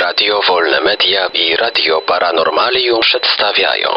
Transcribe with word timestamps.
Radio 0.00 0.40
Wolne 0.48 0.80
Media 0.80 1.26
i 1.26 1.56
Radio 1.56 2.00
Paranormalium 2.00 3.00
przedstawiają 3.00 3.88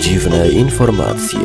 Dziwne 0.00 0.48
informacje. 0.48 1.38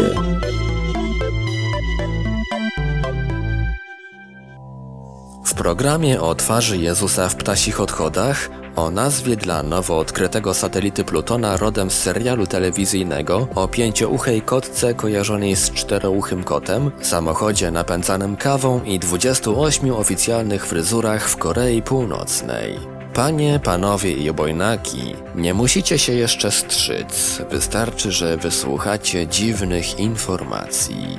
W 5.45 5.53
programie 5.53 6.21
o 6.21 6.35
twarzy 6.35 6.77
Jezusa 6.77 7.29
w 7.29 7.35
ptasich 7.35 7.81
odchodach 7.81 8.56
o 8.77 8.91
nazwie 8.91 9.35
dla 9.35 9.63
nowo 9.63 9.97
odkrytego 9.99 10.53
satelity 10.53 11.03
Plutona 11.03 11.57
rodem 11.57 11.91
z 11.91 11.93
serialu 11.93 12.47
telewizyjnego 12.47 13.47
o 13.55 13.67
pięciouchej 13.67 14.41
kotce 14.41 14.93
kojarzonej 14.93 15.55
z 15.55 15.71
czterouchym 15.71 16.43
kotem, 16.43 16.91
samochodzie 17.01 17.71
napędzanym 17.71 18.35
kawą 18.35 18.83
i 18.83 18.99
28 18.99 19.91
oficjalnych 19.91 20.65
fryzurach 20.65 21.29
w 21.29 21.37
Korei 21.37 21.81
Północnej. 21.81 22.79
Panie, 23.13 23.59
panowie 23.63 24.11
i 24.11 24.29
obojnaki, 24.29 25.15
nie 25.35 25.53
musicie 25.53 25.99
się 25.99 26.13
jeszcze 26.13 26.51
strzyc, 26.51 27.41
wystarczy, 27.49 28.11
że 28.11 28.37
wysłuchacie 28.37 29.27
dziwnych 29.27 29.99
informacji. 29.99 31.17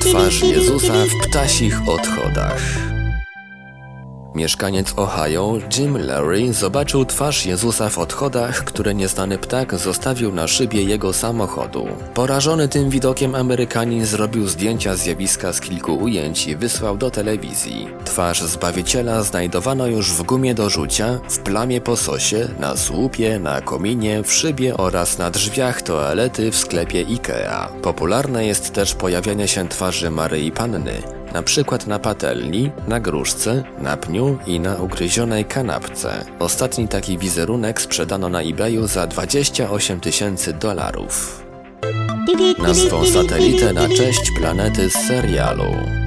Twarz 0.00 0.42
Jezusa 0.42 0.92
w 0.92 1.28
ptasich 1.28 1.88
odchodach. 1.88 2.93
Mieszkaniec 4.34 4.94
Ohio, 4.96 5.58
Jim 5.78 6.06
Larry, 6.06 6.52
zobaczył 6.52 7.04
twarz 7.04 7.46
Jezusa 7.46 7.88
w 7.88 7.98
odchodach, 7.98 8.64
które 8.64 8.94
nieznany 8.94 9.38
ptak 9.38 9.74
zostawił 9.74 10.32
na 10.32 10.48
szybie 10.48 10.82
jego 10.82 11.12
samochodu. 11.12 11.88
Porażony 12.14 12.68
tym 12.68 12.90
widokiem 12.90 13.34
Amerykanin 13.34 14.06
zrobił 14.06 14.48
zdjęcia 14.48 14.96
zjawiska 14.96 15.52
z 15.52 15.60
kilku 15.60 15.96
ujęć 15.96 16.46
i 16.46 16.56
wysłał 16.56 16.96
do 16.96 17.10
telewizji. 17.10 17.88
Twarz 18.04 18.42
Zbawiciela 18.42 19.22
znajdowano 19.22 19.86
już 19.86 20.12
w 20.12 20.22
gumie 20.22 20.54
do 20.54 20.70
rzucia, 20.70 21.20
w 21.28 21.38
plamie 21.38 21.80
po 21.80 21.96
sosie, 21.96 22.48
na 22.60 22.76
słupie, 22.76 23.38
na 23.38 23.60
kominie, 23.60 24.22
w 24.22 24.32
szybie 24.32 24.76
oraz 24.76 25.18
na 25.18 25.30
drzwiach 25.30 25.82
toalety 25.82 26.50
w 26.50 26.56
sklepie 26.56 27.06
IKEA. 27.06 27.68
Popularne 27.82 28.46
jest 28.46 28.72
też 28.72 28.94
pojawianie 28.94 29.48
się 29.48 29.68
twarzy 29.68 30.10
Maryi 30.10 30.52
Panny, 30.52 31.23
na 31.34 31.42
przykład 31.42 31.86
na 31.86 31.98
patelni, 31.98 32.70
na 32.88 33.00
gruszce, 33.00 33.64
na 33.78 33.96
pniu 33.96 34.38
i 34.46 34.60
na 34.60 34.76
ugryzionej 34.76 35.44
kanapce. 35.44 36.24
Ostatni 36.38 36.88
taki 36.88 37.18
wizerunek 37.18 37.80
sprzedano 37.80 38.28
na 38.28 38.42
eBayu 38.42 38.86
za 38.86 39.06
28 39.06 40.00
tysięcy 40.00 40.52
dolarów. 40.52 41.44
Nazwą 42.58 43.06
satelitę 43.06 43.72
na 43.72 43.88
cześć 43.88 44.30
planety 44.40 44.90
z 44.90 44.94
serialu. 44.94 46.03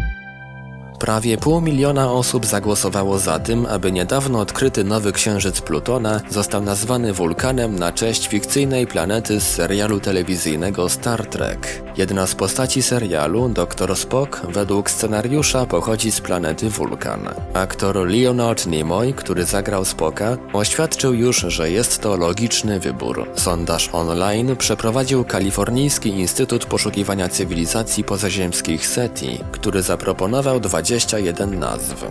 Prawie 0.99 1.37
pół 1.37 1.61
miliona 1.61 2.11
osób 2.11 2.45
zagłosowało 2.45 3.19
za 3.19 3.39
tym, 3.39 3.65
aby 3.65 3.91
niedawno 3.91 4.39
odkryty 4.39 4.83
nowy 4.83 5.11
księżyc 5.11 5.61
Plutona 5.61 6.21
został 6.29 6.61
nazwany 6.61 7.13
wulkanem 7.13 7.79
na 7.79 7.91
cześć 7.91 8.27
fikcyjnej 8.27 8.87
planety 8.87 9.39
z 9.39 9.43
serialu 9.43 9.99
telewizyjnego 9.99 10.89
Star 10.89 11.25
Trek. 11.25 11.83
Jedna 11.97 12.27
z 12.27 12.35
postaci 12.35 12.81
serialu, 12.81 13.49
Dr. 13.49 13.95
Spock, 13.95 14.41
według 14.49 14.91
scenariusza 14.91 15.65
pochodzi 15.65 16.11
z 16.11 16.21
planety 16.21 16.69
Wulkan. 16.69 17.29
Aktor 17.53 17.95
Leonard 17.95 18.67
Nimoy, 18.67 19.13
który 19.13 19.45
zagrał 19.45 19.85
Spocka, 19.85 20.37
oświadczył 20.53 21.13
już, 21.13 21.37
że 21.37 21.71
jest 21.71 22.01
to 22.01 22.17
logiczny 22.17 22.79
wybór. 22.79 23.27
Sondaż 23.35 23.89
online 23.93 24.55
przeprowadził 24.55 25.23
Kalifornijski 25.23 26.09
Instytut 26.09 26.65
Poszukiwania 26.65 27.29
Cywilizacji 27.29 28.03
Pozaziemskich 28.03 28.87
SETI, 28.87 29.39
który 29.51 29.81
zaproponował 29.81 30.59
21 30.87 31.59
nazw. 31.59 32.05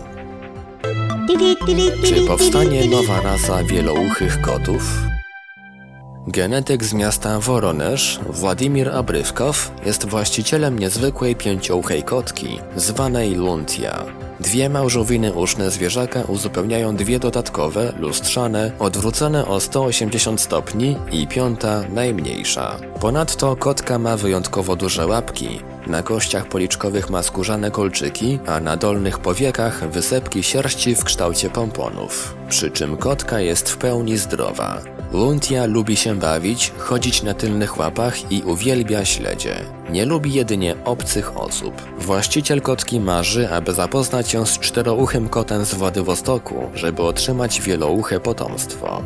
Czy 2.05 2.27
powstanie 2.27 2.89
nowa 2.89 3.21
rasa 3.21 3.63
wielouchych 3.63 4.41
kotów? 4.41 5.01
Genetyk 6.27 6.83
z 6.83 6.93
miasta 6.93 7.39
Woroneż, 7.39 8.19
Władimir 8.29 8.89
Abrywkow, 8.89 9.71
jest 9.85 10.05
właścicielem 10.05 10.79
niezwykłej 10.79 11.35
pięciouchej 11.35 12.03
kotki, 12.03 12.59
zwanej 12.75 13.35
Luntia. 13.35 14.05
Dwie 14.39 14.69
małżowiny 14.69 15.33
uszne 15.33 15.71
zwierzaka 15.71 16.21
uzupełniają 16.21 16.95
dwie 16.95 17.19
dodatkowe, 17.19 17.93
lustrzane, 17.99 18.71
odwrócone 18.79 19.45
o 19.47 19.59
180 19.59 20.41
stopni 20.41 20.95
i 21.11 21.27
piąta, 21.27 21.83
najmniejsza. 21.93 22.75
Ponadto 22.99 23.55
kotka 23.55 23.99
ma 23.99 24.17
wyjątkowo 24.17 24.75
duże 24.75 25.07
łapki, 25.07 25.59
na 25.89 26.03
kościach 26.03 26.47
policzkowych 26.47 27.09
ma 27.09 27.23
skórzane 27.23 27.71
kolczyki, 27.71 28.39
a 28.47 28.59
na 28.59 28.77
dolnych 28.77 29.19
powiekach 29.19 29.89
wysepki 29.89 30.43
sierści 30.43 30.95
w 30.95 31.03
kształcie 31.03 31.49
pomponów. 31.49 32.35
Przy 32.49 32.71
czym 32.71 32.97
kotka 32.97 33.39
jest 33.39 33.69
w 33.69 33.77
pełni 33.77 34.17
zdrowa. 34.17 34.81
Luntia 35.13 35.65
lubi 35.65 35.95
się 35.95 36.15
bawić, 36.15 36.71
chodzić 36.77 37.23
na 37.23 37.33
tylnych 37.33 37.77
łapach 37.77 38.31
i 38.31 38.43
uwielbia 38.43 39.05
śledzie. 39.05 39.55
Nie 39.89 40.05
lubi 40.05 40.33
jedynie 40.33 40.75
obcych 40.85 41.37
osób. 41.37 41.73
Właściciel 41.99 42.61
kotki 42.61 42.99
marzy, 42.99 43.49
aby 43.49 43.73
zapoznać 43.73 44.29
się 44.29 44.45
z 44.45 44.59
czterouchym 44.59 45.29
kotem 45.29 45.65
z 45.65 45.73
Władywostoku, 45.73 46.69
żeby 46.75 47.03
otrzymać 47.03 47.61
wielouche 47.61 48.19
potomstwo. 48.19 49.03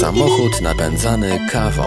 Samochód 0.00 0.60
napędzany 0.62 1.40
kawą. 1.52 1.84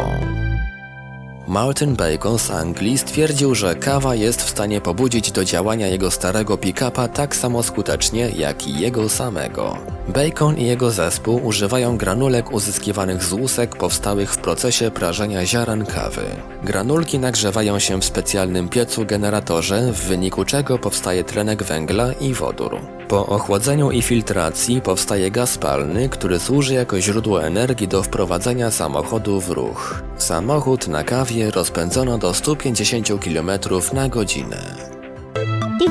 Martin 1.48 1.96
Bacon 1.96 2.40
z 2.40 2.52
Anglii 2.52 2.98
stwierdził, 2.98 3.56
że 3.56 3.76
kawa 3.76 4.16
jest 4.16 4.42
w 4.42 4.50
stanie 4.50 4.82
pobudzić 4.82 5.32
do 5.32 5.46
działania 5.46 5.88
jego 5.88 6.12
starego 6.12 6.58
pick-upa 6.58 7.08
tak 7.08 7.36
samo 7.36 7.64
skutecznie, 7.64 8.30
jak 8.30 8.68
i 8.68 8.80
jego 8.80 9.10
samego. 9.10 9.78
Bacon 10.08 10.58
i 10.58 10.66
jego 10.66 10.92
zespół 10.92 11.46
używają 11.46 11.98
granulek 11.98 12.52
uzyskiwanych 12.52 13.24
z 13.24 13.34
łusek 13.34 13.76
powstałych 13.76 14.34
w 14.34 14.38
procesie 14.38 14.92
prażenia 14.92 15.46
ziaren 15.46 15.86
kawy. 15.86 16.26
Granulki 16.64 17.20
nagrzewają 17.20 17.80
się 17.80 18.02
w 18.02 18.06
specjalnym 18.06 18.70
piecu 18.70 19.06
generatorze, 19.06 19.92
w 19.92 20.08
wyniku 20.08 20.46
czego 20.46 20.80
powstaje 20.80 21.24
tlenek 21.24 21.64
węgla 21.64 22.14
i 22.14 22.34
wodór. 22.34 22.80
Po 23.08 23.26
ochłodzeniu 23.26 23.92
i 23.92 24.02
filtracji 24.02 24.82
powstaje 24.82 25.32
gaz 25.32 25.58
palny, 25.58 26.10
który 26.10 26.40
służy 26.40 26.74
jako 26.74 27.02
źródło 27.02 27.44
energii 27.44 27.88
do 27.88 28.04
wprowadzenia 28.04 28.72
samochodu 28.72 29.42
w 29.42 29.50
ruch. 29.50 30.04
Samochód 30.18 30.88
na 30.88 31.04
kawie 31.04 31.33
rozpędzono 31.42 32.18
do 32.18 32.34
150 32.34 33.08
km 33.24 33.52
na 33.94 34.10
godzinę. 34.10 34.76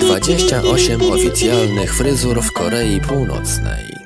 28 0.01 1.03
oficjalnych 1.03 1.95
fryzur 1.95 2.43
w 2.43 2.53
Korei 2.53 3.01
Północnej. 3.01 4.02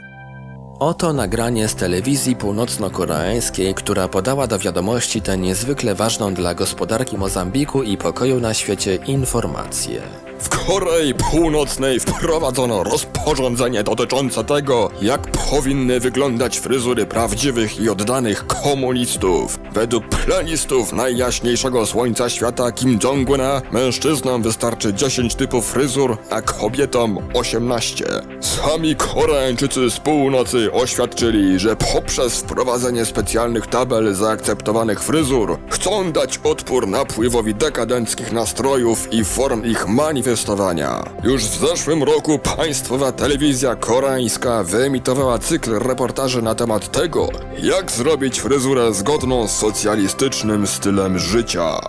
Oto 0.79 1.13
nagranie 1.13 1.69
z 1.69 1.75
telewizji 1.75 2.37
północno-koreańskiej, 2.37 3.75
która 3.75 4.09
podała 4.09 4.47
do 4.47 4.59
wiadomości 4.59 5.23
tę 5.23 5.39
niezwykle 5.39 5.95
ważną 5.95 6.35
dla 6.35 6.55
gospodarki 6.55 7.19
Mozambiku 7.19 7.83
i 7.83 7.97
pokoju 7.97 8.41
na 8.41 8.55
świecie 8.55 8.95
informację. 8.95 10.03
W 10.41 10.49
Korei 10.49 11.15
Północnej 11.15 12.01
wprowadzono 12.01 12.85
rozporządzenie 12.85 13.85
dotyczące 13.85 14.45
tego, 14.45 14.91
jak 15.03 15.21
powinny 15.31 16.01
wyglądać 16.01 16.59
fryzury 16.59 17.07
prawdziwych 17.07 17.81
i 17.81 17.91
oddanych 17.91 18.47
komunistów. 18.47 19.59
Według 19.73 20.09
planistów 20.09 20.93
najjaśniejszego 20.93 21.87
słońca 21.87 22.29
świata 22.29 22.73
Kim 22.73 22.99
Jong-una 23.03 23.63
mężczyznom 23.73 24.43
wystarczy 24.43 24.95
10 24.95 25.35
typów 25.35 25.67
fryzur, 25.67 26.19
a 26.31 26.43
kobietom 26.43 27.19
18. 27.35 28.05
Sami 28.41 28.97
Koreańczycy 28.97 29.91
z 29.91 30.01
północy 30.01 30.66
oświadczyli, 30.73 31.59
że 31.59 31.77
poprzez 31.77 32.41
wprowadzenie 32.41 33.05
specjalnych 33.05 33.67
tabel 33.67 34.15
zaakceptowanych 34.15 35.03
fryzur 35.03 35.59
chcą 35.71 36.13
dać 36.13 36.41
odpór 36.45 36.89
napływowi 36.89 37.55
dekadenckich 37.55 38.33
nastrojów 38.33 39.13
i 39.13 39.25
form 39.25 39.65
ich 39.65 39.89
manifestowania. 39.89 41.05
Już 41.23 41.45
w 41.45 41.69
zeszłym 41.69 42.03
roku 42.03 42.39
państwowa 42.39 43.13
telewizja 43.13 43.77
koreańska 43.77 44.63
wyemitowała 44.63 45.39
cykl 45.39 45.79
reportaży 45.79 46.43
na 46.43 46.55
temat 46.55 46.93
tego, 46.93 47.29
jak 47.63 47.91
zrobić 47.91 48.41
fryzurę 48.41 48.95
zgodną 48.95 49.49
z 49.49 49.57
socjalistycznym 49.57 50.67
stylem 50.67 51.19
życia. 51.19 51.81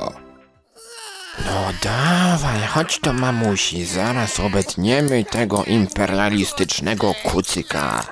No 1.45 1.73
dawaj, 1.83 2.61
chodź 2.67 2.99
do 2.99 3.13
mamusi, 3.13 3.85
zaraz 3.85 4.39
obetniemy 4.39 5.23
tego 5.23 5.63
imperialistycznego 5.63 7.13
kucyka. 7.23 8.03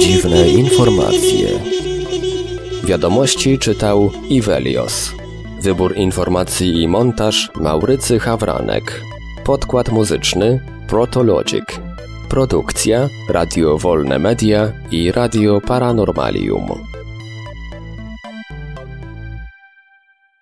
Dziwne 0.00 0.48
informacje. 0.48 1.48
Wiadomości 2.84 3.58
czytał 3.58 4.10
Ivelios. 4.28 5.12
Wybór 5.60 5.96
informacji 5.96 6.82
i 6.82 6.88
montaż 6.88 7.50
Maurycy 7.54 8.18
Hawranek. 8.18 9.00
Podkład 9.44 9.88
muzyczny 9.88 10.60
Protologic. 10.88 11.64
Produkcja 12.32 13.10
Radio 13.28 13.76
Wolne 13.76 14.16
Media 14.18 14.72
i 14.90 15.12
Radio 15.12 15.60
Paranormalium. 15.60 16.91